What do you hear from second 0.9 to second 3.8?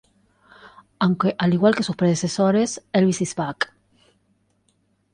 Aunque al igual que sus predecesores "Elvis Is Back!